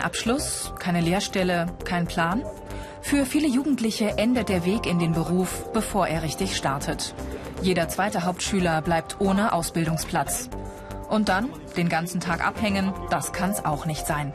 Kein 0.00 0.06
Abschluss, 0.06 0.72
keine 0.78 1.02
Lehrstelle, 1.02 1.66
kein 1.84 2.06
Plan? 2.06 2.42
Für 3.02 3.26
viele 3.26 3.46
Jugendliche 3.46 4.16
endet 4.16 4.48
der 4.48 4.64
Weg 4.64 4.86
in 4.86 4.98
den 4.98 5.12
Beruf, 5.12 5.70
bevor 5.74 6.06
er 6.06 6.22
richtig 6.22 6.56
startet. 6.56 7.14
Jeder 7.60 7.86
zweite 7.90 8.24
Hauptschüler 8.24 8.80
bleibt 8.80 9.20
ohne 9.20 9.52
Ausbildungsplatz. 9.52 10.48
Und 11.10 11.28
dann 11.28 11.50
den 11.76 11.90
ganzen 11.90 12.18
Tag 12.18 12.42
abhängen, 12.42 12.94
das 13.10 13.34
kann's 13.34 13.62
auch 13.66 13.84
nicht 13.84 14.06
sein. 14.06 14.32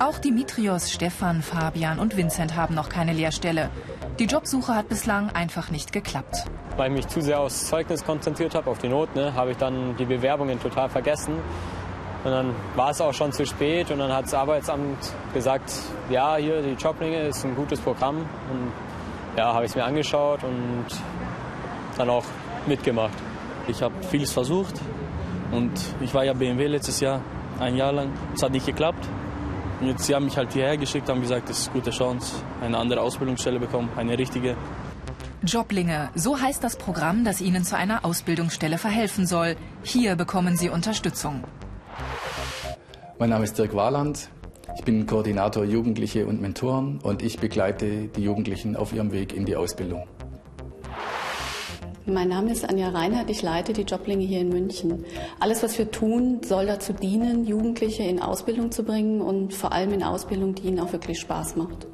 Auch 0.00 0.18
Dimitrios, 0.18 0.90
Stefan, 0.90 1.40
Fabian 1.40 2.00
und 2.00 2.16
Vincent 2.16 2.56
haben 2.56 2.74
noch 2.74 2.88
keine 2.88 3.12
Lehrstelle. 3.12 3.70
Die 4.18 4.24
Jobsuche 4.24 4.74
hat 4.74 4.88
bislang 4.88 5.30
einfach 5.30 5.70
nicht 5.70 5.92
geklappt. 5.92 6.46
Weil 6.76 6.90
ich 6.90 6.96
mich 6.96 7.06
zu 7.06 7.20
sehr 7.20 7.38
aufs 7.38 7.68
Zeugnis 7.68 8.04
konzentriert 8.04 8.56
habe, 8.56 8.70
auf 8.70 8.78
die 8.78 8.88
Not, 8.88 9.14
ne, 9.14 9.34
habe 9.34 9.52
ich 9.52 9.56
dann 9.56 9.96
die 9.98 10.04
Bewerbungen 10.04 10.60
total 10.60 10.88
vergessen. 10.88 11.34
Und 12.22 12.30
dann 12.30 12.54
war 12.76 12.90
es 12.90 13.00
auch 13.00 13.14
schon 13.14 13.32
zu 13.32 13.46
spät 13.46 13.90
und 13.90 13.98
dann 13.98 14.12
hat 14.12 14.24
das 14.24 14.34
Arbeitsamt 14.34 14.98
gesagt, 15.32 15.72
ja, 16.10 16.36
hier 16.36 16.60
die 16.60 16.72
Joblinge 16.72 17.28
ist 17.28 17.44
ein 17.44 17.56
gutes 17.56 17.80
Programm. 17.80 18.18
Und 18.18 18.72
ja, 19.36 19.54
habe 19.54 19.64
ich 19.64 19.70
es 19.70 19.76
mir 19.76 19.84
angeschaut 19.84 20.42
und 20.44 20.86
dann 21.96 22.10
auch 22.10 22.24
mitgemacht. 22.66 23.14
Ich 23.68 23.82
habe 23.82 23.94
vieles 24.10 24.32
versucht 24.32 24.74
und 25.52 25.72
ich 26.00 26.12
war 26.12 26.24
ja 26.24 26.34
BMW 26.34 26.66
letztes 26.66 27.00
Jahr, 27.00 27.20
ein 27.58 27.76
Jahr 27.76 27.92
lang. 27.92 28.10
Es 28.34 28.42
hat 28.42 28.52
nicht 28.52 28.66
geklappt. 28.66 29.06
Und 29.80 29.88
jetzt 29.88 30.04
sie 30.04 30.14
haben 30.14 30.26
mich 30.26 30.36
halt 30.36 30.52
hierher 30.52 30.76
geschickt, 30.76 31.08
haben 31.08 31.22
gesagt, 31.22 31.48
das 31.48 31.60
ist 31.60 31.68
eine 31.68 31.80
gute 31.80 31.90
Chance, 31.90 32.34
eine 32.60 32.76
andere 32.76 33.00
Ausbildungsstelle 33.00 33.58
bekommen, 33.58 33.88
eine 33.96 34.18
richtige. 34.18 34.56
Joblinge, 35.42 36.10
so 36.14 36.38
heißt 36.38 36.62
das 36.62 36.76
Programm, 36.76 37.24
das 37.24 37.40
Ihnen 37.40 37.64
zu 37.64 37.78
einer 37.78 38.04
Ausbildungsstelle 38.04 38.76
verhelfen 38.76 39.26
soll. 39.26 39.56
Hier 39.82 40.16
bekommen 40.16 40.58
Sie 40.58 40.68
Unterstützung. 40.68 41.44
Mein 43.20 43.28
Name 43.28 43.44
ist 43.44 43.58
Dirk 43.58 43.74
Warland. 43.74 44.30
Ich 44.78 44.82
bin 44.82 45.06
Koordinator 45.06 45.62
Jugendliche 45.64 46.24
und 46.24 46.40
Mentoren 46.40 47.00
und 47.02 47.22
ich 47.22 47.38
begleite 47.38 48.08
die 48.08 48.22
Jugendlichen 48.22 48.76
auf 48.76 48.94
ihrem 48.94 49.12
Weg 49.12 49.36
in 49.36 49.44
die 49.44 49.56
Ausbildung. 49.56 50.06
Mein 52.06 52.28
Name 52.28 52.50
ist 52.50 52.66
Anja 52.66 52.88
Reinhardt, 52.88 53.28
ich 53.28 53.42
leite 53.42 53.74
die 53.74 53.82
Joblinge 53.82 54.24
hier 54.24 54.40
in 54.40 54.48
München. 54.48 55.04
Alles, 55.38 55.62
was 55.62 55.76
wir 55.76 55.90
tun, 55.90 56.40
soll 56.42 56.64
dazu 56.64 56.94
dienen, 56.94 57.44
Jugendliche 57.44 58.04
in 58.04 58.22
Ausbildung 58.22 58.72
zu 58.72 58.84
bringen 58.84 59.20
und 59.20 59.52
vor 59.52 59.72
allem 59.72 59.92
in 59.92 60.02
Ausbildung, 60.02 60.54
die 60.54 60.68
ihnen 60.68 60.80
auch 60.80 60.92
wirklich 60.94 61.20
Spaß 61.20 61.56
macht. 61.56 61.88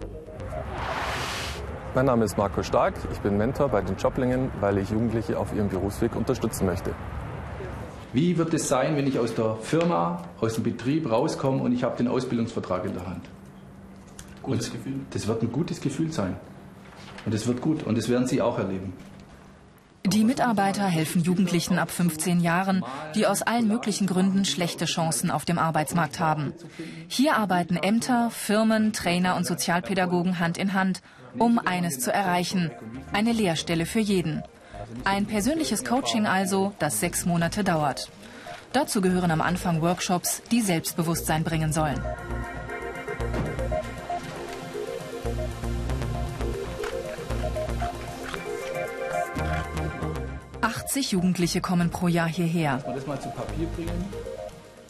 Mein 1.97 2.07
Name 2.07 2.25
ist 2.25 2.39
Marco 2.39 2.63
Stark, 2.63 2.95
ich 3.11 3.19
bin 3.19 3.37
Mentor 3.37 3.69
bei 3.69 3.81
den 3.81 3.97
Joblingen, 3.97 4.53
weil 4.61 4.79
ich 4.79 4.91
Jugendliche 4.91 5.41
auf 5.41 5.53
ihrem 5.53 5.71
Berufsweg 5.71 6.15
unterstützen 6.15 6.67
möchte. 6.67 6.95
Wie 8.17 8.39
wird 8.39 8.55
es 8.55 8.67
sein, 8.67 8.97
wenn 8.97 9.07
ich 9.07 9.19
aus 9.19 9.35
der 9.35 9.57
Firma, 9.57 10.25
aus 10.41 10.55
dem 10.55 10.65
Betrieb 10.65 11.11
rauskomme 11.11 11.63
und 11.63 11.73
ich 11.73 11.85
habe 11.85 11.99
den 11.99 12.09
Ausbildungsvertrag 12.09 12.87
in 12.87 12.95
der 12.95 13.07
Hand? 13.07 13.27
Gutes 14.43 14.73
Gefühl. 14.73 15.01
Das 15.11 15.27
wird 15.27 15.43
ein 15.43 15.53
gutes 15.53 15.83
Gefühl 15.83 16.11
sein. 16.11 16.35
Und 17.27 17.35
es 17.35 17.47
wird 17.47 17.61
gut 17.61 17.83
und 17.83 17.99
das 17.99 18.09
werden 18.09 18.27
Sie 18.27 18.41
auch 18.41 18.59
erleben. 18.59 18.95
Die 20.07 20.25
Mitarbeiter 20.25 20.87
helfen 20.87 21.25
Jugendlichen 21.25 21.79
ab 21.79 21.91
15 21.91 22.41
Jahren, 22.41 22.87
die 23.15 23.27
aus 23.27 23.43
allen 23.43 23.69
möglichen 23.69 24.07
Gründen 24.07 24.47
schlechte 24.47 24.87
Chancen 24.87 25.31
auf 25.31 25.45
dem 25.45 25.59
Arbeitsmarkt 25.59 26.19
haben. 26.19 26.55
Hier 27.09 27.37
arbeiten 27.37 27.77
Ämter, 27.77 28.31
Firmen, 28.31 28.95
Trainer 28.95 29.37
und 29.37 29.45
Sozialpädagogen 29.45 30.39
Hand 30.39 30.57
in 30.57 30.73
Hand, 30.73 31.03
um 31.39 31.59
eines 31.59 32.01
zu 32.01 32.15
erreichen, 32.15 32.71
eine 33.13 33.33
Lehrstelle 33.33 33.85
für 33.85 34.01
jeden. 34.01 34.43
Ein 35.05 35.27
persönliches 35.27 35.85
Coaching 35.85 36.27
also, 36.27 36.73
das 36.79 37.01
sechs 37.01 37.27
Monate 37.27 37.65
dauert. 37.65 38.11
Dazu 38.73 39.01
gehören 39.01 39.31
am 39.31 39.41
Anfang 39.41 39.81
Workshops, 39.81 40.43
die 40.51 40.61
Selbstbewusstsein 40.61 41.45
bringen 41.45 41.73
sollen. 41.73 42.01
80 50.97 51.13
Jugendliche 51.13 51.61
kommen 51.61 51.91
pro 51.91 52.09
Jahr 52.09 52.29
hierher. 52.29 52.83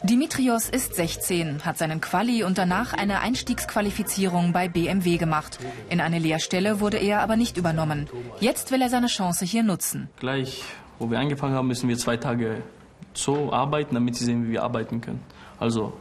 Dimitrios 0.03 0.69
ist 0.69 0.93
16, 0.95 1.65
hat 1.65 1.77
seinen 1.77 2.01
Quali 2.01 2.43
und 2.43 2.57
danach 2.57 2.93
eine 2.93 3.19
Einstiegsqualifizierung 3.19 4.53
bei 4.53 4.67
BMW 4.67 5.17
gemacht. 5.17 5.57
In 5.89 6.01
eine 6.01 6.19
Lehrstelle 6.19 6.79
wurde 6.79 6.97
er 6.97 7.21
aber 7.21 7.35
nicht 7.35 7.57
übernommen. 7.57 8.07
Jetzt 8.39 8.71
will 8.71 8.81
er 8.81 8.89
seine 8.89 9.07
Chance 9.07 9.43
hier 9.43 9.63
nutzen. 9.63 10.07
Gleich, 10.19 10.63
wo 10.99 11.09
wir 11.09 11.19
angefangen 11.19 11.55
haben, 11.55 11.67
müssen 11.67 11.89
wir 11.89 11.97
zwei 11.97 12.17
Tage 12.17 12.61
so 13.13 13.51
arbeiten, 13.51 13.95
damit 13.95 14.15
sie 14.15 14.25
sehen, 14.25 14.45
wie 14.45 14.51
wir 14.51 14.63
arbeiten 14.63 15.01
können. 15.01 15.21
Also, 15.59 15.93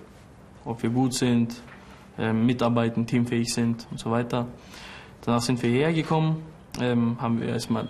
ob 0.64 0.82
wir 0.82 0.90
gut 0.90 1.14
sind, 1.14 1.54
ähm, 2.18 2.44
mitarbeiten, 2.44 3.06
teamfähig 3.06 3.52
sind 3.52 3.86
und 3.90 3.98
so 3.98 4.10
weiter. 4.10 4.46
Danach 5.22 5.40
sind 5.40 5.62
wir 5.62 5.70
hierher 5.70 5.94
gekommen, 5.94 6.42
ähm, 6.80 7.16
haben 7.20 7.40
wir 7.40 7.48
erstmal 7.48 7.88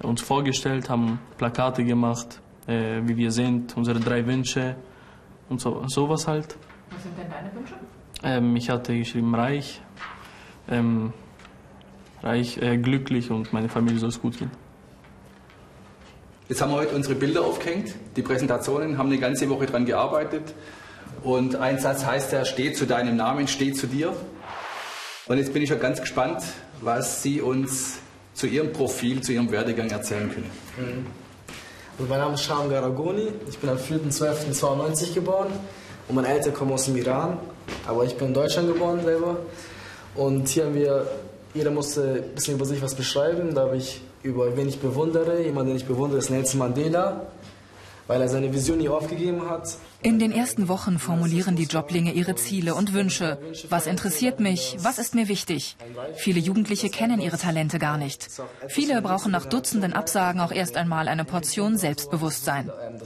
uns 0.00 0.22
vorgestellt, 0.22 0.88
haben 0.88 1.18
Plakate 1.38 1.84
gemacht, 1.84 2.40
äh, 2.66 3.00
wie 3.02 3.16
wir 3.16 3.32
sind, 3.32 3.76
unsere 3.76 3.98
drei 3.98 4.24
Wünsche 4.26 4.76
und 5.48 5.60
so, 5.60 5.84
sowas 5.86 6.26
halt. 6.26 6.56
Was 6.90 7.02
sind 7.02 7.18
denn 7.18 7.30
deine 7.30 7.54
Wünsche? 7.54 7.74
Ähm, 8.22 8.56
ich 8.56 8.70
hatte 8.70 8.96
geschrieben 8.96 9.34
reich, 9.34 9.80
ähm, 10.68 11.12
reich, 12.22 12.58
äh, 12.58 12.78
glücklich 12.78 13.30
und 13.30 13.52
meine 13.52 13.68
Familie 13.68 13.98
soll 13.98 14.08
es 14.08 14.20
gut 14.20 14.38
gehen. 14.38 14.50
Jetzt 16.48 16.60
haben 16.60 16.72
wir 16.72 16.76
heute 16.76 16.94
unsere 16.94 17.14
Bilder 17.14 17.42
aufgehängt, 17.42 17.94
die 18.16 18.22
Präsentationen, 18.22 18.98
haben 18.98 19.08
eine 19.08 19.18
ganze 19.18 19.48
Woche 19.48 19.66
dran 19.66 19.86
gearbeitet. 19.86 20.54
Und 21.22 21.56
ein 21.56 21.78
Satz 21.78 22.04
heißt 22.04 22.32
ja, 22.32 22.44
steh 22.44 22.72
zu 22.72 22.86
deinem 22.86 23.16
Namen, 23.16 23.48
steh 23.48 23.72
zu 23.72 23.86
dir. 23.86 24.14
Und 25.26 25.38
jetzt 25.38 25.54
bin 25.54 25.62
ich 25.62 25.70
schon 25.70 25.80
ganz 25.80 26.02
gespannt, 26.02 26.42
was 26.82 27.22
Sie 27.22 27.40
uns 27.40 27.98
zu 28.34 28.46
Ihrem 28.46 28.72
Profil, 28.72 29.22
zu 29.22 29.32
Ihrem 29.32 29.50
Werdegang 29.50 29.88
erzählen 29.88 30.30
können. 30.30 30.50
Mhm. 30.76 31.23
Also 31.96 32.10
mein 32.10 32.18
Name 32.18 32.34
ist 32.34 32.42
Sham 32.42 32.68
Garagoni, 32.68 33.28
ich 33.48 33.56
bin 33.56 33.70
am 33.70 33.76
4.12.92 33.76 35.14
geboren. 35.14 35.52
Und 36.08 36.16
meine 36.16 36.26
Eltern 36.26 36.52
kommen 36.52 36.72
aus 36.72 36.86
dem 36.86 36.96
Iran, 36.96 37.38
aber 37.86 38.02
ich 38.02 38.16
bin 38.16 38.28
in 38.28 38.34
Deutschland 38.34 38.66
geboren 38.66 39.00
selber. 39.04 39.36
Und 40.16 40.48
hier 40.48 40.64
haben 40.64 40.74
wir, 40.74 41.06
jeder 41.54 41.70
musste 41.70 42.24
ein 42.24 42.34
bisschen 42.34 42.56
über 42.56 42.64
sich 42.64 42.82
was 42.82 42.96
beschreiben, 42.96 43.54
da 43.54 43.62
habe 43.62 43.76
ich 43.76 44.02
über 44.24 44.56
wen 44.56 44.68
ich 44.68 44.80
bewundere, 44.80 45.40
jemanden, 45.40 45.68
den 45.68 45.76
ich 45.76 45.86
bewundere, 45.86 46.18
ist 46.18 46.30
Nelson 46.30 46.58
Mandela 46.58 47.28
weil 48.06 48.20
er 48.20 48.28
seine 48.28 48.52
Vision 48.52 48.78
nie 48.78 48.88
aufgegeben 48.88 49.48
hat. 49.48 49.76
In 50.02 50.18
den 50.18 50.32
ersten 50.32 50.68
Wochen 50.68 50.98
formulieren 50.98 51.56
die 51.56 51.64
Joblinge 51.64 52.12
ihre 52.12 52.34
Ziele 52.34 52.74
und 52.74 52.92
Wünsche. 52.92 53.38
Was 53.70 53.86
interessiert 53.86 54.40
mich? 54.40 54.76
Was 54.80 54.98
ist 54.98 55.14
mir 55.14 55.28
wichtig? 55.28 55.76
Viele 56.14 56.40
Jugendliche 56.40 56.90
kennen 56.90 57.20
ihre 57.20 57.38
Talente 57.38 57.78
gar 57.78 57.96
nicht. 57.96 58.28
Viele 58.68 59.00
brauchen 59.00 59.32
nach 59.32 59.46
Dutzenden 59.46 59.92
Absagen 59.94 60.40
auch 60.40 60.52
erst 60.52 60.76
einmal 60.76 61.08
eine 61.08 61.24
Portion 61.24 61.78
Selbstbewusstsein. 61.78 62.70
Halt 62.70 63.02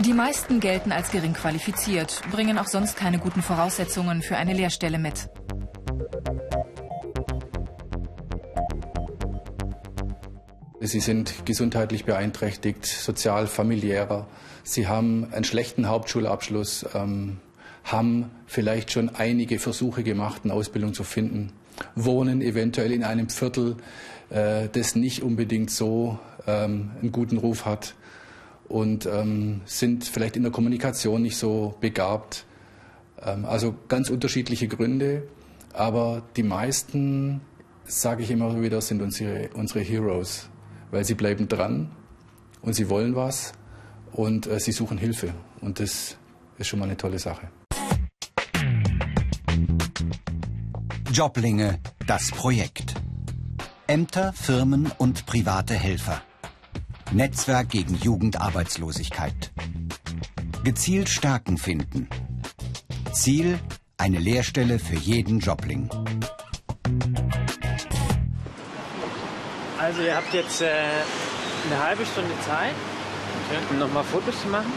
die 0.00 0.12
meisten 0.12 0.60
gelten 0.60 0.92
als 0.92 1.10
gering 1.10 1.32
qualifiziert, 1.34 2.22
bringen 2.30 2.56
auch 2.56 2.68
sonst 2.68 2.96
keine 2.96 3.18
guten 3.18 3.42
Voraussetzungen 3.42 4.22
für 4.22 4.36
eine 4.36 4.54
Lehrstelle 4.54 4.98
mit. 4.98 5.28
Sie 10.80 11.00
sind 11.00 11.44
gesundheitlich 11.44 12.04
beeinträchtigt, 12.04 12.86
sozial, 12.86 13.48
familiärer. 13.48 14.28
Sie 14.62 14.86
haben 14.86 15.26
einen 15.32 15.42
schlechten 15.42 15.88
Hauptschulabschluss, 15.88 16.86
ähm, 16.94 17.38
haben 17.82 18.30
vielleicht 18.46 18.92
schon 18.92 19.08
einige 19.08 19.58
Versuche 19.58 20.04
gemacht, 20.04 20.42
eine 20.44 20.52
Ausbildung 20.52 20.94
zu 20.94 21.02
finden, 21.02 21.52
wohnen 21.96 22.42
eventuell 22.42 22.92
in 22.92 23.02
einem 23.02 23.28
Viertel, 23.28 23.76
äh, 24.30 24.68
das 24.70 24.94
nicht 24.94 25.24
unbedingt 25.24 25.72
so 25.72 26.20
ähm, 26.46 26.92
einen 27.00 27.10
guten 27.10 27.38
Ruf 27.38 27.64
hat 27.64 27.94
und 28.68 29.06
ähm, 29.06 29.62
sind 29.64 30.04
vielleicht 30.04 30.36
in 30.36 30.44
der 30.44 30.52
Kommunikation 30.52 31.22
nicht 31.22 31.38
so 31.38 31.74
begabt. 31.80 32.44
Ähm, 33.20 33.46
also 33.46 33.74
ganz 33.88 34.10
unterschiedliche 34.10 34.68
Gründe, 34.68 35.24
aber 35.72 36.22
die 36.36 36.44
meisten, 36.44 37.40
sage 37.84 38.22
ich 38.22 38.30
immer 38.30 38.62
wieder, 38.62 38.80
sind 38.80 39.02
unsere, 39.02 39.50
unsere 39.54 39.80
Heroes 39.80 40.48
weil 40.90 41.04
sie 41.04 41.14
bleiben 41.14 41.48
dran 41.48 41.90
und 42.62 42.74
sie 42.74 42.88
wollen 42.88 43.14
was 43.14 43.52
und 44.12 44.46
äh, 44.46 44.60
sie 44.60 44.72
suchen 44.72 44.98
Hilfe. 44.98 45.34
Und 45.60 45.80
das 45.80 46.16
ist 46.58 46.66
schon 46.66 46.78
mal 46.78 46.86
eine 46.86 46.96
tolle 46.96 47.18
Sache. 47.18 47.48
Joblinge, 51.12 51.80
das 52.06 52.30
Projekt. 52.30 52.94
Ämter, 53.86 54.32
Firmen 54.32 54.92
und 54.98 55.26
private 55.26 55.74
Helfer. 55.74 56.22
Netzwerk 57.12 57.70
gegen 57.70 57.94
Jugendarbeitslosigkeit. 57.96 59.50
Gezielt 60.62 61.08
Stärken 61.08 61.56
finden. 61.56 62.08
Ziel, 63.12 63.58
eine 63.96 64.18
Lehrstelle 64.18 64.78
für 64.78 64.96
jeden 64.96 65.40
Jobling. 65.40 65.88
Also 69.88 70.02
ihr 70.02 70.14
habt 70.14 70.34
jetzt 70.34 70.60
äh, 70.60 70.66
eine 70.66 71.82
halbe 71.82 72.04
Stunde 72.04 72.34
Zeit, 72.46 72.74
okay. 73.46 73.58
um 73.70 73.78
nochmal 73.78 74.04
Fotos 74.04 74.38
zu 74.42 74.48
machen. 74.48 74.70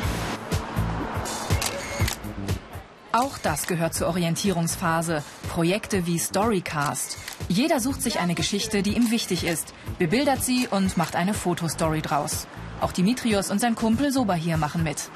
Auch 3.11 3.37
das 3.39 3.67
gehört 3.67 3.93
zur 3.93 4.07
Orientierungsphase. 4.07 5.21
Projekte 5.49 6.07
wie 6.07 6.17
Storycast. 6.17 7.17
Jeder 7.49 7.81
sucht 7.81 8.01
sich 8.01 8.21
eine 8.21 8.35
Geschichte, 8.35 8.83
die 8.83 8.95
ihm 8.95 9.11
wichtig 9.11 9.43
ist, 9.43 9.73
bebildert 9.99 10.45
sie 10.45 10.69
und 10.71 10.95
macht 10.95 11.17
eine 11.17 11.33
Fotostory 11.33 12.01
draus. 12.01 12.47
Auch 12.79 12.93
Dimitrios 12.93 13.51
und 13.51 13.59
sein 13.59 13.75
Kumpel 13.75 14.13
Sober 14.13 14.35
hier 14.35 14.55
machen 14.55 14.81
mit. 14.81 15.09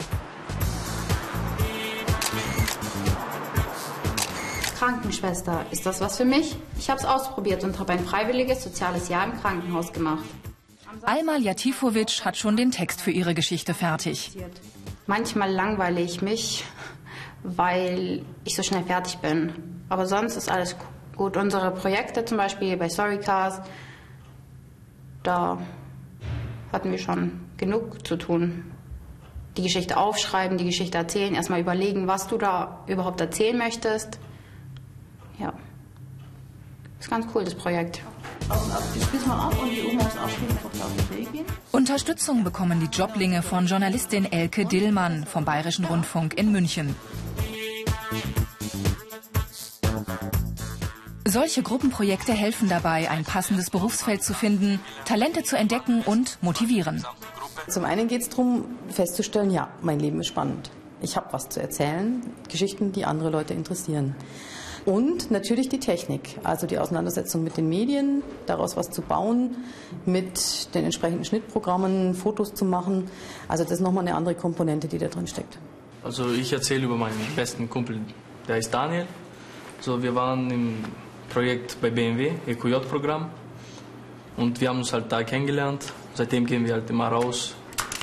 Krankenschwester, 4.76 5.66
ist 5.72 5.86
das 5.86 6.02
was 6.02 6.18
für 6.18 6.26
mich? 6.26 6.56
Ich 6.78 6.90
habe 6.90 7.00
es 7.00 7.06
ausprobiert 7.06 7.64
und 7.64 7.80
habe 7.80 7.94
ein 7.94 8.06
freiwilliges 8.06 8.64
soziales 8.64 9.08
Jahr 9.08 9.26
im 9.26 9.40
Krankenhaus 9.40 9.94
gemacht. 9.94 10.26
Alma 11.02 11.38
Jatifovic 11.38 12.26
hat 12.26 12.38
schon 12.38 12.58
den 12.58 12.72
Text 12.72 13.02
für 13.02 13.12
ihre 13.12 13.34
Geschichte 13.34 13.74
fertig. 13.74 14.32
Manchmal 15.08 15.52
langweile 15.52 16.02
ich 16.02 16.22
mich, 16.22 16.66
weil 17.44 18.24
ich 18.44 18.56
so 18.56 18.64
schnell 18.64 18.84
fertig 18.84 19.18
bin. 19.20 19.54
Aber 19.88 20.08
sonst 20.08 20.36
ist 20.36 20.50
alles 20.50 20.76
gut. 21.16 21.38
Unsere 21.38 21.72
Projekte 21.72 22.26
zum 22.26 22.38
Beispiel 22.38 22.76
bei 22.76 22.90
Storycast, 22.90 23.62
da 25.24 25.58
hatten 26.74 26.92
wir 26.92 26.98
schon 26.98 27.40
genug 27.58 28.06
zu 28.06 28.18
tun. 28.18 28.72
Die 29.56 29.64
Geschichte 29.64 29.96
aufschreiben, 29.96 30.58
die 30.58 30.66
Geschichte 30.66 30.98
erzählen, 30.98 31.34
erstmal 31.34 31.62
überlegen, 31.62 32.08
was 32.08 32.28
du 32.28 32.38
da 32.38 32.84
überhaupt 32.88 33.22
erzählen 33.22 33.58
möchtest. 33.58 34.20
Ja. 36.96 37.00
Ist 37.00 37.10
ganz 37.10 37.26
cool, 37.34 37.44
das 37.44 37.56
Projekt. 37.56 38.02
Unterstützung 41.72 42.44
bekommen 42.44 42.80
die 42.80 42.98
Joblinge 42.98 43.42
von 43.42 43.68
Journalistin 43.68 44.32
Elke 44.32 44.66
Dillmann 44.66 45.26
vom 45.26 45.46
Bayerischen 45.46 45.86
Rundfunk 45.86 46.38
in 46.38 46.52
München. 46.52 46.96
Solche 51.28 51.64
Gruppenprojekte 51.64 52.34
helfen 52.34 52.70
dabei, 52.70 53.10
ein 53.10 53.24
passendes 53.24 53.70
Berufsfeld 53.70 54.24
zu 54.24 54.34
finden, 54.34 54.80
Talente 55.06 55.44
zu 55.44 55.58
entdecken 55.58 56.02
und 56.02 56.38
motivieren. 56.42 57.04
Zum 57.68 57.84
einen 57.84 58.08
geht 58.08 58.22
es 58.22 58.30
darum, 58.30 58.66
festzustellen, 58.90 59.50
ja, 59.50 59.70
mein 59.82 60.00
Leben 60.00 60.20
ist 60.20 60.28
spannend. 60.28 60.70
Ich 61.02 61.18
habe 61.18 61.34
was 61.34 61.50
zu 61.50 61.60
erzählen, 61.60 62.22
Geschichten, 62.48 62.92
die 62.92 63.06
andere 63.06 63.32
Leute 63.32 63.54
interessieren. 63.54 64.16
Und 64.86 65.32
natürlich 65.32 65.68
die 65.68 65.80
Technik, 65.80 66.38
also 66.44 66.68
die 66.68 66.78
Auseinandersetzung 66.78 67.44
mit 67.44 67.58
den 67.58 67.68
Medien, 67.68 68.22
daraus 68.46 68.78
was 68.78 68.92
zu 68.92 69.02
bauen, 69.02 69.56
mit 70.06 70.74
den 70.76 70.86
entsprechenden 70.86 71.26
Schnittprogrammen 71.26 72.14
Fotos 72.14 72.54
zu 72.54 72.66
machen. 72.66 73.10
Also 73.48 73.64
das 73.64 73.74
ist 73.74 73.82
nochmal 73.82 74.08
eine 74.08 74.16
andere 74.16 74.36
Komponente, 74.36 74.88
die 74.88 75.00
da 75.00 75.08
drin 75.08 75.26
steckt. 75.26 75.58
Also 76.04 76.32
ich 76.32 76.54
erzähle 76.54 76.86
über 76.86 76.98
meinen 76.98 77.20
besten 77.36 77.68
Kumpel, 77.68 78.00
der 78.48 78.58
ist 78.58 78.72
Daniel. 78.72 79.08
So, 79.82 80.04
wir 80.04 80.14
waren 80.14 80.52
im 80.52 80.86
Projekt 81.30 81.82
bei 81.82 81.90
BMW, 81.90 82.34
EQJ-Programm. 82.46 83.30
Und 84.38 84.62
wir 84.62 84.70
haben 84.70 84.80
uns 84.80 84.94
halt 84.94 85.12
da 85.12 85.24
kennengelernt. 85.24 85.92
Seitdem 86.14 86.46
gehen 86.46 86.66
wir 86.66 86.74
halt 86.74 86.90
immer 86.92 87.08
raus, 87.08 87.56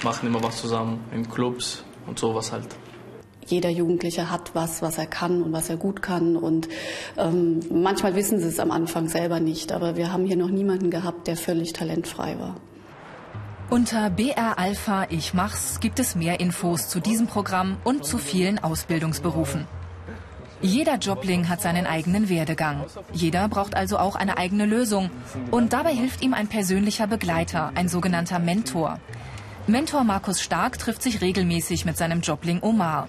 machen 0.03 0.27
immer 0.27 0.43
was 0.43 0.61
zusammen 0.61 1.05
in 1.13 1.29
Clubs 1.31 1.85
und 2.07 2.19
sowas 2.19 2.51
halt 2.51 2.67
jeder 3.47 3.71
Jugendliche 3.71 4.31
hat 4.31 4.55
was, 4.55 4.83
was 4.83 4.99
er 4.99 5.07
kann 5.07 5.43
und 5.43 5.53
was 5.53 5.69
er 5.69 5.77
gut 5.77 6.03
kann. 6.03 6.37
Und 6.37 6.69
ähm, 7.17 7.61
manchmal 7.71 8.15
wissen 8.15 8.41
sie 8.41 8.49
es 8.49 8.61
am 8.61 8.71
Anfang 8.71 9.09
selber 9.09 9.41
nicht. 9.41 9.73
Aber 9.73 9.97
wir 9.97 10.13
haben 10.13 10.25
hier 10.25 10.37
noch 10.37 10.51
niemanden 10.51 10.91
gehabt, 10.91 11.27
der 11.27 11.37
völlig 11.37 11.73
talentfrei 11.73 12.39
war. 12.39 12.57
Unter 13.71 14.11
BR 14.11 14.59
Alpha 14.59 15.07
Ich 15.09 15.33
Mach's 15.33 15.81
gibt 15.81 15.99
es 15.99 16.15
mehr 16.15 16.41
Infos 16.41 16.89
zu 16.89 17.01
diesem 17.01 17.27
Programm 17.27 17.79
und 17.85 18.05
zu 18.05 18.19
vielen 18.19 18.59
Ausbildungsberufen. 18.59 19.67
Jeder 20.61 20.97
Jobling 20.97 21.49
hat 21.49 21.61
seinen 21.61 21.87
eigenen 21.87 22.29
Werdegang. 22.29 22.85
Jeder 23.13 23.49
braucht 23.49 23.75
also 23.75 23.99
auch 23.99 24.15
eine 24.15 24.37
eigene 24.37 24.65
Lösung. 24.65 25.11
Und 25.51 25.73
dabei 25.73 25.93
hilft 25.93 26.23
ihm 26.23 26.35
ein 26.35 26.47
persönlicher 26.47 27.09
Begleiter, 27.09 27.73
ein 27.75 27.89
sogenannter 27.89 28.39
Mentor. 28.39 29.01
Mentor 29.67 30.05
Markus 30.05 30.41
Stark 30.41 30.79
trifft 30.79 31.03
sich 31.03 31.21
regelmäßig 31.21 31.85
mit 31.85 31.97
seinem 31.97 32.21
Jobling 32.21 32.61
Omar. 32.63 33.09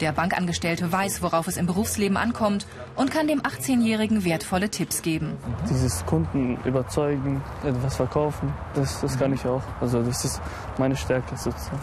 Der 0.00 0.12
Bankangestellte 0.12 0.90
weiß, 0.90 1.22
worauf 1.22 1.46
es 1.46 1.56
im 1.56 1.66
Berufsleben 1.66 2.16
ankommt 2.16 2.66
und 2.96 3.10
kann 3.10 3.28
dem 3.28 3.40
18-Jährigen 3.42 4.24
wertvolle 4.24 4.68
Tipps 4.68 5.02
geben. 5.02 5.36
Dieses 5.68 6.04
Kunden 6.06 6.58
überzeugen, 6.64 7.42
etwas 7.64 7.96
verkaufen, 7.96 8.52
das, 8.74 9.00
das 9.00 9.18
kann 9.18 9.32
ich 9.32 9.46
auch. 9.46 9.62
Also 9.80 10.02
das 10.02 10.24
ist 10.24 10.40
meine 10.78 10.96
Stärke 10.96 11.36
sozusagen. 11.36 11.80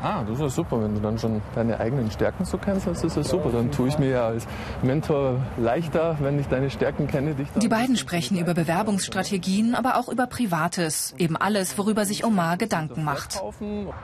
Ah, 0.00 0.22
das 0.22 0.38
ist 0.38 0.54
super, 0.54 0.80
wenn 0.80 0.94
du 0.94 1.00
dann 1.00 1.18
schon 1.18 1.42
deine 1.56 1.80
eigenen 1.80 2.08
Stärken 2.10 2.44
so 2.44 2.56
kennst, 2.56 2.86
das 2.86 3.02
ist 3.02 3.16
ja 3.16 3.24
super. 3.24 3.50
Dann 3.50 3.72
tue 3.72 3.88
ich 3.88 3.98
mir 3.98 4.10
ja 4.10 4.26
als 4.26 4.46
Mentor 4.82 5.40
leichter, 5.56 6.16
wenn 6.20 6.38
ich 6.38 6.46
deine 6.46 6.70
Stärken 6.70 7.08
kenne. 7.08 7.34
Dich 7.34 7.48
Die 7.56 7.68
beiden 7.68 7.96
sprechen 7.96 8.38
über 8.38 8.54
Bewerbungsstrategien, 8.54 9.74
aber 9.74 9.96
auch 9.96 10.08
über 10.08 10.26
Privates. 10.28 11.14
Eben 11.18 11.36
alles, 11.36 11.76
worüber 11.78 12.04
sich 12.04 12.24
Omar 12.24 12.56
Gedanken 12.56 13.02
macht. 13.04 13.42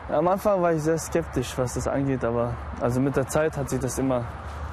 Am 0.08 0.26
Anfang 0.26 0.62
war 0.62 0.72
ich 0.72 0.82
sehr 0.82 0.98
skeptisch, 0.98 1.56
was 1.56 1.74
das 1.74 1.86
angeht, 1.86 2.24
aber 2.24 2.54
also 2.80 3.00
mit 3.00 3.14
der 3.14 3.28
Zeit 3.28 3.56
hat 3.56 3.70
sich 3.70 3.78
das 3.78 3.98
immer 3.98 4.24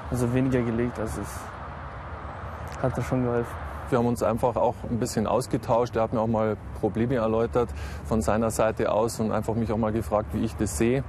also 0.10 0.34
weniger 0.34 0.62
gelegt. 0.62 0.98
Also 0.98 1.22
es 1.22 2.82
hat 2.82 2.98
das 2.98 3.06
schon 3.06 3.24
geholfen. 3.24 3.71
Wir 3.92 3.98
haben 3.98 4.08
uns 4.08 4.24
einfach 4.24 4.56
auch 4.56 4.76
ein 4.90 5.00
bisschen 5.00 5.28
ausgetauscht. 5.28 5.98
Er 5.98 6.04
hat 6.04 6.14
mir 6.14 6.22
auch 6.22 6.28
mal 6.28 6.56
Probleme 6.80 7.16
erläutert 7.16 7.70
von 8.06 8.22
seiner 8.22 8.50
Seite 8.50 8.92
aus 8.92 9.20
und 9.20 9.32
einfach 9.34 9.54
mich 9.54 9.72
auch 9.72 9.78
mal 9.78 9.92
gefragt, 9.92 10.30
wie 10.34 10.46
ich 10.46 10.56
das 10.56 10.78
sehe, 10.78 11.04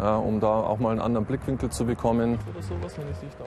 äh, 0.00 0.02
um 0.02 0.40
da 0.40 0.48
auch 0.48 0.80
mal 0.80 0.90
einen 0.90 1.00
anderen 1.00 1.26
Blickwinkel 1.26 1.70
zu 1.70 1.84
bekommen. 1.84 2.38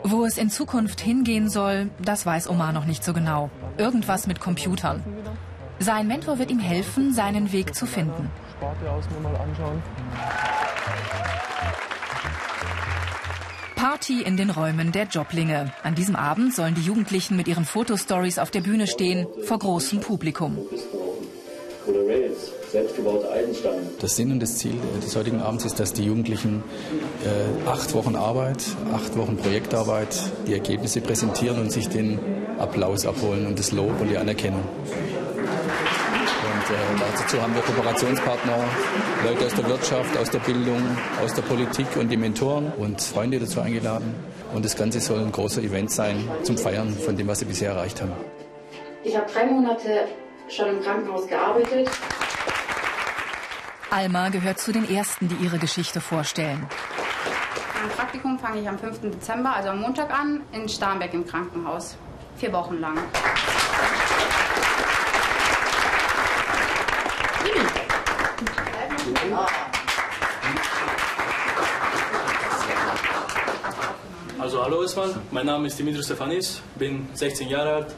Wo 0.03 0.23
es 0.23 0.37
in 0.37 0.49
Zukunft 0.49 1.01
hingehen 1.01 1.49
soll, 1.49 1.89
das 1.99 2.25
weiß 2.25 2.49
Omar 2.49 2.71
noch 2.71 2.85
nicht 2.85 3.03
so 3.03 3.13
genau. 3.13 3.49
Irgendwas 3.77 4.25
mit 4.25 4.39
Computern. 4.39 5.03
Sein 5.79 6.07
Mentor 6.07 6.39
wird 6.39 6.49
ihm 6.49 6.59
helfen, 6.59 7.13
seinen 7.13 7.51
Weg 7.51 7.75
zu 7.75 7.85
finden. 7.85 8.31
Sparte 8.57 8.89
aus 8.89 9.03
mir 9.09 9.19
mal 9.19 9.35
anschauen. 9.35 9.83
Party 13.77 14.23
in 14.23 14.37
den 14.37 14.49
Räumen 14.49 14.91
der 14.91 15.03
Joblinge. 15.03 15.71
An 15.83 15.93
diesem 15.93 16.15
Abend 16.15 16.55
sollen 16.55 16.73
die 16.73 16.81
Jugendlichen 16.81 17.37
mit 17.37 17.47
ihren 17.47 17.63
Fotostories 17.63 18.39
auf 18.39 18.49
der 18.49 18.61
Bühne 18.61 18.87
stehen, 18.87 19.27
vor 19.43 19.59
großem 19.59 19.99
Publikum. 19.99 20.57
Der 24.01 24.09
Sinn 24.09 24.31
und 24.31 24.39
das 24.41 24.57
Ziel 24.57 24.73
des 25.03 25.15
heutigen 25.15 25.41
Abends 25.41 25.63
ist, 25.63 25.79
dass 25.79 25.93
die 25.93 26.05
Jugendlichen 26.05 26.63
äh, 27.23 27.69
acht 27.69 27.93
Wochen 27.93 28.15
Arbeit, 28.15 28.63
acht 28.93 29.15
Wochen 29.15 29.37
Projektarbeit, 29.37 30.23
die 30.47 30.53
Ergebnisse 30.53 30.99
präsentieren 30.99 31.61
und 31.61 31.71
sich 31.71 31.87
den 31.87 32.17
Applaus 32.57 33.05
abholen 33.05 33.45
und 33.45 33.59
das 33.59 33.71
Lob 33.71 34.01
und 34.01 34.09
die 34.09 34.17
Anerkennung. 34.17 34.63
Und 36.69 37.01
dazu 37.01 37.41
haben 37.41 37.55
wir 37.55 37.61
Kooperationspartner, 37.61 38.57
Leute 39.23 39.45
aus 39.45 39.53
der 39.55 39.67
Wirtschaft, 39.67 40.17
aus 40.17 40.29
der 40.29 40.39
Bildung, 40.39 40.81
aus 41.23 41.33
der 41.33 41.41
Politik 41.43 41.87
und 41.95 42.09
die 42.09 42.17
Mentoren 42.17 42.73
und 42.73 43.01
Freunde 43.01 43.39
dazu 43.39 43.61
eingeladen. 43.61 44.13
Und 44.53 44.65
das 44.65 44.75
Ganze 44.75 44.99
soll 44.99 45.19
ein 45.19 45.31
großer 45.31 45.61
Event 45.61 45.91
sein 45.91 46.29
zum 46.43 46.57
Feiern 46.57 46.93
von 46.93 47.15
dem, 47.15 47.27
was 47.27 47.39
sie 47.39 47.45
bisher 47.45 47.71
erreicht 47.71 48.01
haben. 48.01 48.11
Ich 49.03 49.15
habe 49.15 49.31
drei 49.31 49.45
Monate 49.45 50.07
schon 50.49 50.67
im 50.67 50.81
Krankenhaus 50.81 51.27
gearbeitet. 51.27 51.89
Alma 53.89 54.27
gehört 54.29 54.59
zu 54.59 54.73
den 54.73 54.89
Ersten, 54.93 55.29
die 55.29 55.35
ihre 55.35 55.59
Geschichte 55.59 56.01
vorstellen. 56.01 56.67
Mein 57.81 57.89
Praktikum 57.91 58.37
fange 58.39 58.59
ich 58.59 58.67
am 58.67 58.77
5. 58.77 58.99
Dezember, 59.01 59.55
also 59.55 59.69
am 59.69 59.79
Montag 59.79 60.11
an, 60.11 60.41
in 60.51 60.67
Starnberg 60.67 61.13
im 61.13 61.25
Krankenhaus. 61.25 61.95
Vier 62.35 62.51
Wochen 62.51 62.79
lang. 62.79 62.97
Also 74.39 74.63
hallo 74.63 74.81
erstmal, 74.81 75.09
mein 75.31 75.45
Name 75.45 75.67
ist 75.67 75.77
Dimitri 75.77 76.01
Stefanis, 76.03 76.61
bin 76.75 77.07
16 77.13 77.49
Jahre 77.49 77.73
alt. 77.73 77.95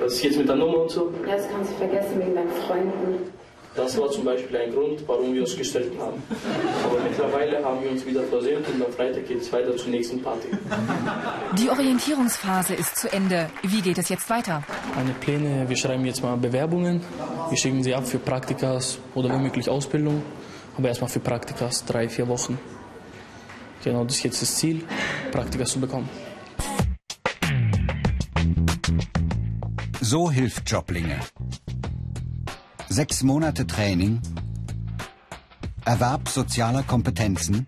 Was 0.00 0.14
ist 0.14 0.24
jetzt 0.24 0.38
mit 0.38 0.48
der 0.48 0.56
Nummer 0.56 0.82
und 0.82 0.90
so? 0.90 1.12
Ja, 1.26 1.36
das 1.36 1.48
kannst 1.48 1.70
du 1.72 1.76
vergessen 1.76 2.18
wegen 2.18 2.34
deinen 2.34 2.50
Freunden. 2.66 3.32
Das 3.74 3.98
war 3.98 4.10
zum 4.10 4.24
Beispiel 4.24 4.54
ein 4.56 4.70
Grund, 4.70 5.02
warum 5.06 5.32
wir 5.32 5.40
uns 5.40 5.56
gestellt 5.56 5.92
haben. 5.98 6.22
Aber 6.84 7.00
mittlerweile 7.02 7.64
haben 7.64 7.82
wir 7.82 7.90
uns 7.90 8.04
wieder 8.04 8.22
versöhnt 8.24 8.66
und 8.68 8.84
am 8.84 8.92
Freitag 8.92 9.26
geht 9.26 9.40
es 9.40 9.50
weiter 9.52 9.74
zur 9.76 9.88
nächsten 9.88 10.22
Party. 10.22 10.48
Die 11.58 11.70
Orientierungsphase 11.70 12.74
ist 12.74 12.96
zu 12.96 13.10
Ende. 13.10 13.48
Wie 13.62 13.80
geht 13.80 13.96
es 13.96 14.10
jetzt 14.10 14.28
weiter? 14.28 14.62
Meine 14.94 15.14
Pläne, 15.14 15.68
wir 15.68 15.76
schreiben 15.76 16.04
jetzt 16.04 16.22
mal 16.22 16.36
Bewerbungen. 16.36 17.00
Wir 17.48 17.56
schicken 17.56 17.82
sie 17.82 17.94
ab 17.94 18.06
für 18.06 18.18
Praktikas 18.18 18.98
oder 19.14 19.30
womöglich 19.30 19.70
Ausbildung. 19.70 20.22
Aber 20.76 20.88
erstmal 20.88 21.10
für 21.10 21.20
Praktikas 21.20 21.84
drei, 21.84 22.08
vier 22.08 22.28
Wochen. 22.28 22.58
Genau, 23.84 24.04
das 24.04 24.16
ist 24.16 24.22
jetzt 24.22 24.42
das 24.42 24.56
Ziel, 24.56 24.84
Praktikas 25.30 25.72
zu 25.72 25.80
bekommen. 25.80 26.08
So 30.00 30.30
hilft 30.30 30.70
Joblinge. 30.70 31.20
Sechs 32.92 33.22
Monate 33.22 33.66
Training, 33.66 34.20
Erwerb 35.86 36.28
sozialer 36.28 36.82
Kompetenzen 36.82 37.66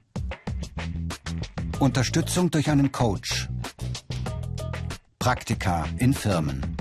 Unterstützung 1.78 2.50
durch 2.50 2.69
einen 2.69 2.93
Coach. 2.93 3.49
Praktika 5.19 5.87
in 5.97 6.12
Firmen. 6.12 6.76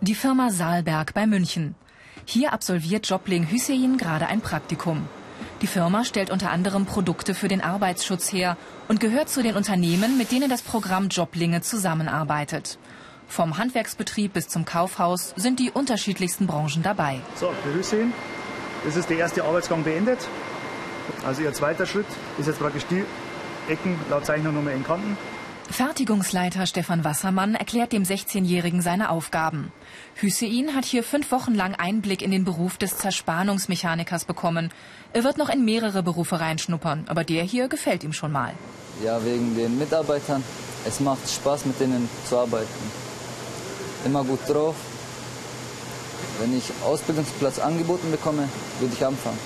Die 0.00 0.16
Firma 0.16 0.50
Saalberg 0.50 1.14
bei 1.14 1.28
München. 1.28 1.76
Hier 2.24 2.52
absolviert 2.52 3.06
Jobling 3.06 3.46
Hüseyin 3.46 3.98
gerade 3.98 4.26
ein 4.26 4.40
Praktikum. 4.40 5.08
Die 5.62 5.68
Firma 5.68 6.04
stellt 6.04 6.30
unter 6.30 6.50
anderem 6.50 6.86
Produkte 6.86 7.34
für 7.34 7.46
den 7.46 7.60
Arbeitsschutz 7.60 8.32
her 8.32 8.56
und 8.88 8.98
gehört 8.98 9.28
zu 9.28 9.44
den 9.44 9.54
Unternehmen, 9.54 10.18
mit 10.18 10.32
denen 10.32 10.50
das 10.50 10.62
Programm 10.62 11.06
Joblinge 11.06 11.60
zusammenarbeitet. 11.60 12.80
Vom 13.30 13.58
Handwerksbetrieb 13.58 14.32
bis 14.32 14.48
zum 14.48 14.64
Kaufhaus 14.64 15.34
sind 15.36 15.60
die 15.60 15.70
unterschiedlichsten 15.70 16.48
Branchen 16.48 16.82
dabei. 16.82 17.20
So, 17.36 17.52
Herr 17.62 17.74
Hüseyin, 17.74 18.12
das 18.84 18.96
ist 18.96 19.08
der 19.08 19.18
erste 19.18 19.44
Arbeitsgang 19.44 19.84
beendet. 19.84 20.18
Also 21.24 21.42
Ihr 21.42 21.52
zweiter 21.52 21.86
Schritt 21.86 22.06
ist 22.38 22.48
jetzt 22.48 22.58
praktisch 22.58 22.84
die 22.90 23.04
Ecken 23.68 23.96
laut 24.10 24.26
Zeichnung 24.26 24.54
Nummer 24.54 24.72
in 24.72 24.82
Kanten. 24.82 25.16
Fertigungsleiter 25.70 26.66
Stefan 26.66 27.04
Wassermann 27.04 27.54
erklärt 27.54 27.92
dem 27.92 28.02
16-Jährigen 28.02 28.82
seine 28.82 29.10
Aufgaben. 29.10 29.70
Hüseyin 30.16 30.74
hat 30.74 30.84
hier 30.84 31.04
fünf 31.04 31.30
Wochen 31.30 31.54
lang 31.54 31.76
Einblick 31.76 32.22
in 32.22 32.32
den 32.32 32.44
Beruf 32.44 32.78
des 32.78 32.98
Zerspannungsmechanikers 32.98 34.24
bekommen. 34.24 34.72
Er 35.12 35.22
wird 35.22 35.38
noch 35.38 35.50
in 35.50 35.64
mehrere 35.64 36.02
Berufe 36.02 36.40
reinschnuppern, 36.40 37.04
aber 37.06 37.22
der 37.22 37.44
hier 37.44 37.68
gefällt 37.68 38.02
ihm 38.02 38.12
schon 38.12 38.32
mal. 38.32 38.54
Ja, 39.04 39.24
wegen 39.24 39.54
den 39.54 39.78
Mitarbeitern. 39.78 40.42
Es 40.84 40.98
macht 40.98 41.30
Spaß, 41.30 41.66
mit 41.66 41.78
denen 41.78 42.08
zu 42.28 42.36
arbeiten. 42.36 43.09
Immer 44.04 44.24
gut 44.24 44.40
drauf. 44.48 44.74
Wenn 46.38 46.56
ich 46.56 46.64
Ausbildungsplatz 46.84 47.58
angeboten 47.58 48.10
bekomme, 48.10 48.48
würde 48.78 48.94
ich 48.94 49.04
anfangen. 49.04 49.38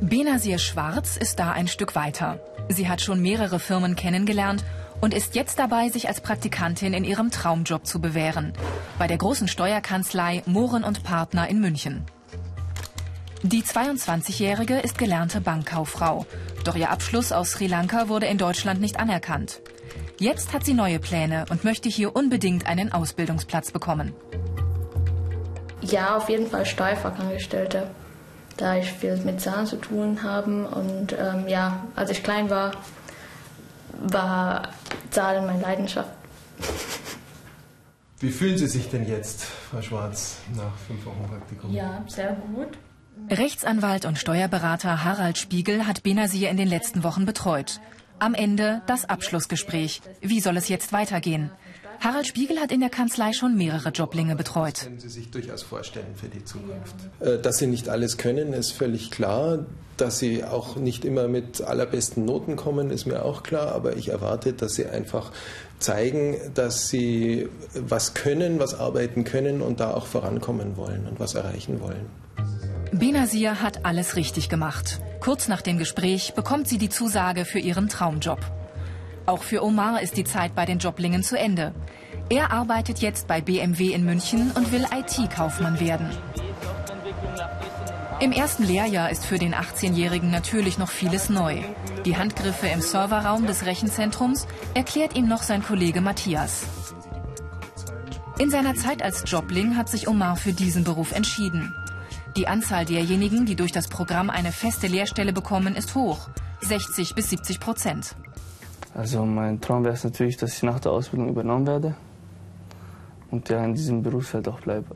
Benazir 0.00 0.58
Schwarz 0.58 1.16
ist 1.16 1.38
da 1.38 1.52
ein 1.52 1.68
Stück 1.68 1.94
weiter. 1.94 2.40
Sie 2.68 2.88
hat 2.88 3.00
schon 3.00 3.20
mehrere 3.20 3.60
Firmen 3.60 3.94
kennengelernt 3.94 4.64
und 5.00 5.14
ist 5.14 5.34
jetzt 5.34 5.58
dabei, 5.58 5.88
sich 5.88 6.08
als 6.08 6.20
Praktikantin 6.20 6.94
in 6.94 7.04
ihrem 7.04 7.30
Traumjob 7.30 7.86
zu 7.86 8.00
bewähren. 8.00 8.52
Bei 8.98 9.06
der 9.06 9.18
großen 9.18 9.48
Steuerkanzlei 9.48 10.42
Mohren 10.46 10.82
und 10.82 11.04
Partner 11.04 11.48
in 11.48 11.60
München. 11.60 12.04
Die 13.42 13.62
22-Jährige 13.62 14.78
ist 14.78 14.98
gelernte 14.98 15.40
Bankkauffrau. 15.40 16.26
Doch 16.64 16.74
ihr 16.74 16.90
Abschluss 16.90 17.30
aus 17.30 17.52
Sri 17.52 17.68
Lanka 17.68 18.08
wurde 18.08 18.26
in 18.26 18.38
Deutschland 18.38 18.80
nicht 18.80 18.98
anerkannt. 18.98 19.60
Jetzt 20.18 20.52
hat 20.52 20.64
sie 20.64 20.74
neue 20.74 20.98
Pläne 20.98 21.46
und 21.50 21.64
möchte 21.64 21.88
hier 21.88 22.14
unbedingt 22.14 22.66
einen 22.66 22.92
Ausbildungsplatz 22.92 23.70
bekommen. 23.70 24.12
Ja, 25.82 26.16
auf 26.16 26.28
jeden 26.28 26.48
Fall 26.48 26.66
Steuerfachangestellte 26.66 27.88
da 28.58 28.76
ich 28.76 28.92
viel 28.92 29.16
mit 29.18 29.40
Zahlen 29.40 29.66
zu 29.66 29.76
tun 29.76 30.22
habe. 30.22 30.68
Und 30.68 31.14
ähm, 31.18 31.48
ja, 31.48 31.86
als 31.96 32.10
ich 32.10 32.22
klein 32.22 32.50
war, 32.50 32.72
war 34.00 34.68
Zahlen 35.10 35.46
meine 35.46 35.62
Leidenschaft. 35.62 36.10
Wie 38.20 38.30
fühlen 38.30 38.58
Sie 38.58 38.66
sich 38.66 38.90
denn 38.90 39.06
jetzt, 39.06 39.44
Frau 39.44 39.80
Schwarz, 39.80 40.38
nach 40.56 40.76
fünf 40.86 41.06
Wochen 41.06 41.24
Praktikum? 41.28 41.72
Ja, 41.72 42.02
sehr 42.08 42.36
gut. 42.54 42.76
Rechtsanwalt 43.30 44.04
und 44.04 44.18
Steuerberater 44.18 45.04
Harald 45.04 45.38
Spiegel 45.38 45.86
hat 45.86 46.02
Benazir 46.02 46.50
in 46.50 46.56
den 46.56 46.68
letzten 46.68 47.04
Wochen 47.04 47.26
betreut. 47.26 47.80
Am 48.20 48.34
Ende 48.34 48.82
das 48.86 49.08
Abschlussgespräch. 49.08 50.00
Wie 50.20 50.40
soll 50.40 50.56
es 50.56 50.68
jetzt 50.68 50.92
weitergehen? 50.92 51.50
Harald 52.00 52.26
Spiegel 52.26 52.58
hat 52.60 52.70
in 52.70 52.80
der 52.80 52.90
Kanzlei 52.90 53.32
schon 53.32 53.56
mehrere 53.56 53.90
Joblinge 53.90 54.36
betreut. 54.36 54.74
Das 54.74 54.84
können 54.84 55.00
Sie 55.00 55.08
sich 55.08 55.30
durchaus 55.30 55.62
vorstellen 55.62 56.14
für 56.14 56.28
die 56.28 56.44
Zukunft? 56.44 56.94
Äh, 57.20 57.38
dass 57.38 57.58
Sie 57.58 57.66
nicht 57.66 57.88
alles 57.88 58.16
können, 58.18 58.52
ist 58.52 58.72
völlig 58.72 59.10
klar. 59.10 59.66
Dass 59.96 60.18
Sie 60.18 60.44
auch 60.44 60.76
nicht 60.76 61.04
immer 61.04 61.26
mit 61.26 61.60
allerbesten 61.60 62.24
Noten 62.24 62.54
kommen, 62.54 62.90
ist 62.90 63.06
mir 63.06 63.24
auch 63.24 63.42
klar. 63.42 63.72
Aber 63.72 63.96
ich 63.96 64.10
erwarte, 64.10 64.52
dass 64.52 64.74
Sie 64.74 64.86
einfach 64.86 65.32
zeigen, 65.80 66.36
dass 66.54 66.88
Sie 66.88 67.48
was 67.74 68.14
können, 68.14 68.60
was 68.60 68.74
arbeiten 68.74 69.24
können 69.24 69.60
und 69.60 69.80
da 69.80 69.92
auch 69.92 70.06
vorankommen 70.06 70.76
wollen 70.76 71.06
und 71.08 71.18
was 71.18 71.34
erreichen 71.34 71.80
wollen. 71.80 72.06
Benazir 72.92 73.60
hat 73.60 73.84
alles 73.84 74.16
richtig 74.16 74.48
gemacht. 74.48 75.00
Kurz 75.20 75.48
nach 75.48 75.62
dem 75.62 75.78
Gespräch 75.78 76.34
bekommt 76.34 76.68
sie 76.68 76.78
die 76.78 76.88
Zusage 76.88 77.44
für 77.44 77.58
ihren 77.58 77.88
Traumjob. 77.88 78.40
Auch 79.26 79.42
für 79.42 79.62
Omar 79.62 80.00
ist 80.00 80.16
die 80.16 80.24
Zeit 80.24 80.54
bei 80.54 80.64
den 80.64 80.78
Joblingen 80.78 81.22
zu 81.22 81.38
Ende. 81.38 81.74
Er 82.30 82.50
arbeitet 82.50 83.00
jetzt 83.00 83.26
bei 83.26 83.40
BMW 83.40 83.92
in 83.92 84.04
München 84.04 84.52
und 84.52 84.72
will 84.72 84.86
IT-Kaufmann 84.90 85.80
werden. 85.80 86.08
Im 88.20 88.32
ersten 88.32 88.64
Lehrjahr 88.64 89.10
ist 89.10 89.24
für 89.24 89.38
den 89.38 89.54
18-Jährigen 89.54 90.30
natürlich 90.30 90.78
noch 90.78 90.90
vieles 90.90 91.28
neu. 91.28 91.58
Die 92.04 92.16
Handgriffe 92.16 92.66
im 92.68 92.80
Serverraum 92.80 93.46
des 93.46 93.64
Rechenzentrums 93.66 94.46
erklärt 94.74 95.14
ihm 95.14 95.28
noch 95.28 95.42
sein 95.42 95.62
Kollege 95.62 96.00
Matthias. 96.00 96.64
In 98.38 98.50
seiner 98.50 98.74
Zeit 98.74 99.02
als 99.02 99.24
Jobling 99.26 99.76
hat 99.76 99.88
sich 99.88 100.08
Omar 100.08 100.36
für 100.36 100.52
diesen 100.52 100.84
Beruf 100.84 101.12
entschieden. 101.12 101.74
Die 102.36 102.46
Anzahl 102.46 102.84
derjenigen, 102.84 103.46
die 103.46 103.56
durch 103.56 103.72
das 103.72 103.88
Programm 103.88 104.30
eine 104.30 104.52
feste 104.52 104.86
Lehrstelle 104.86 105.32
bekommen, 105.32 105.74
ist 105.74 105.94
hoch. 105.94 106.28
60 106.60 107.14
bis 107.14 107.30
70 107.30 107.60
Prozent. 107.60 108.16
Also 108.94 109.24
mein 109.24 109.60
Traum 109.60 109.84
wäre 109.84 109.94
es 109.94 110.04
natürlich, 110.04 110.36
dass 110.36 110.56
ich 110.56 110.62
nach 110.62 110.80
der 110.80 110.92
Ausbildung 110.92 111.28
übernommen 111.28 111.66
werde 111.66 111.94
und 113.30 113.48
ja 113.48 113.64
in 113.64 113.74
diesem 113.74 114.02
Berufsfeld 114.02 114.48
auch 114.48 114.60
bleibe. 114.60 114.94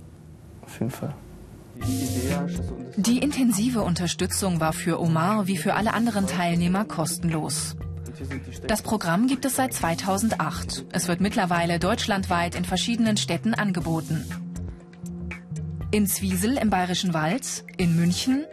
Auf 0.63 0.79
jeden 0.79 0.91
Fall. 0.91 1.15
Die 2.97 3.19
intensive 3.19 3.83
Unterstützung 3.83 4.61
war 4.61 4.73
für 4.73 5.01
Omar 5.01 5.47
wie 5.47 5.57
für 5.57 5.75
alle 5.75 5.95
anderen 5.95 6.27
Teilnehmer 6.27 6.85
kostenlos. 6.85 7.77
Das 8.67 8.83
Programm 8.83 9.27
gibt 9.27 9.45
es 9.45 9.57
seit 9.57 9.73
2008. 9.73 10.85
Es 10.93 11.09
wird 11.09 11.21
mittlerweile 11.21 11.79
deutschlandweit 11.79 12.55
in 12.55 12.65
verschiedenen 12.65 13.17
Städten 13.17 13.55
angeboten. 13.55 14.25
In 15.93 16.07
Zwiesel 16.07 16.57
im 16.57 16.71
Bayerischen 16.71 17.13
Wald, 17.13 17.65
in 17.77 17.95
München, 17.97 18.47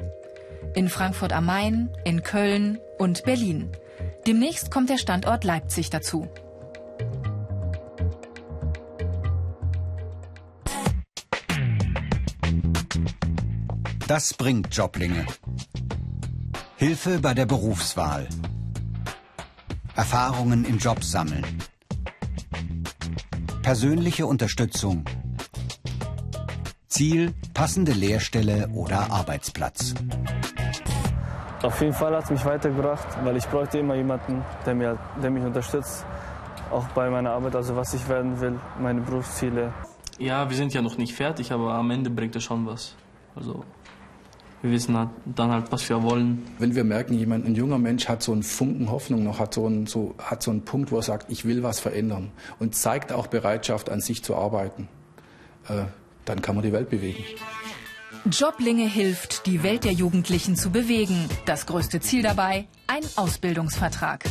in 0.76 0.90
Frankfurt 0.90 1.32
am 1.32 1.46
Main, 1.46 1.90
in 2.04 2.22
Köln 2.22 2.80
und 2.98 3.24
Berlin. 3.24 3.72
Demnächst 4.28 4.72
kommt 4.72 4.90
der 4.90 4.98
Standort 4.98 5.46
Leipzig 5.46 5.90
dazu. 5.90 6.28
Das 14.06 14.34
bringt 14.34 14.76
Joblinge. 14.76 15.26
Hilfe 16.76 17.20
bei 17.20 17.34
der 17.34 17.46
Berufswahl. 17.46 18.28
Erfahrungen 19.96 20.66
in 20.66 20.78
Jobs 20.78 21.10
sammeln. 21.12 21.46
Persönliche 23.62 24.26
Unterstützung. 24.26 25.06
Ziel, 26.90 27.34
passende 27.54 27.92
Lehrstelle 27.92 28.68
oder 28.74 29.12
Arbeitsplatz. 29.12 29.94
Auf 31.62 31.80
jeden 31.82 31.94
Fall 31.94 32.16
hat 32.16 32.24
es 32.24 32.32
mich 32.32 32.44
weitergebracht, 32.44 33.08
weil 33.24 33.38
ich 33.38 33.46
bräuchte 33.46 33.78
immer 33.78 33.94
jemanden, 33.94 34.44
der, 34.66 34.74
mir, 34.74 34.98
der 35.22 35.30
mich 35.30 35.44
unterstützt, 35.44 36.04
auch 36.72 36.88
bei 36.90 37.10
meiner 37.10 37.32
Arbeit, 37.32 37.56
also 37.56 37.76
was 37.76 37.94
ich 37.94 38.10
werden 38.10 38.40
will, 38.42 38.60
meine 38.80 39.02
Berufsziele. 39.02 39.72
Ja, 40.18 40.50
wir 40.50 40.58
sind 40.58 40.74
ja 40.74 40.82
noch 40.82 40.98
nicht 40.98 41.14
fertig, 41.14 41.52
aber 41.52 41.76
am 41.76 41.92
Ende 41.92 42.10
bringt 42.10 42.36
es 42.36 42.44
schon 42.44 42.66
was. 42.66 42.96
Also 43.36 43.64
wir 44.62 44.72
wissen 44.72 44.98
halt 44.98 45.10
dann 45.26 45.52
halt, 45.52 45.72
was 45.72 45.88
wir 45.88 46.02
wollen. 46.02 46.44
Wenn 46.58 46.76
wir 46.76 46.84
merken, 46.84 47.14
jemand, 47.14 47.46
ein 47.46 47.56
junger 47.56 47.78
Mensch 47.78 48.10
hat 48.10 48.24
so 48.24 48.32
einen 48.32 48.44
Funken 48.44 48.90
Hoffnung 48.90 49.24
noch, 49.24 49.40
hat 49.40 49.54
so 49.54 49.68
einen, 49.68 49.86
so, 49.86 50.16
hat 50.18 50.42
so 50.42 50.52
einen 50.52 50.66
Punkt, 50.66 50.92
wo 50.92 50.98
er 50.98 51.04
sagt, 51.04 51.32
ich 51.32 51.46
will 51.46 51.62
was 51.62 51.80
verändern 51.80 52.32
und 52.58 52.76
zeigt 52.76 53.14
auch 53.14 53.28
Bereitschaft, 53.28 53.90
an 53.90 54.02
sich 54.02 54.24
zu 54.24 54.36
arbeiten, 54.36 54.90
äh, 55.70 55.84
dann 56.30 56.42
kann 56.42 56.56
man 56.56 56.64
die 56.64 56.72
Welt 56.72 56.90
bewegen. 56.90 57.24
Joblinge 58.32 58.88
hilft, 58.88 59.46
die 59.48 59.64
Welt 59.64 59.84
der 59.84 59.94
Jugendlichen 59.94 60.56
zu 60.56 60.70
bewegen. 60.70 61.28
Das 61.46 61.66
größte 61.66 62.00
Ziel 62.00 62.22
dabei, 62.22 62.68
ein 62.88 63.04
Ausbildungsvertrag. 63.16 64.24